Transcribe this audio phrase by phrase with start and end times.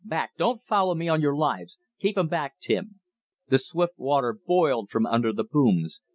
[0.03, 0.35] back!
[0.35, 1.77] Don't follow me, on your lives!
[1.99, 2.99] Keep 'em back, Tim!"
[3.49, 6.01] The swift water boiled from under the booms.